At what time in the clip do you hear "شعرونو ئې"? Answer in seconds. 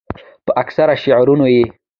1.03-1.63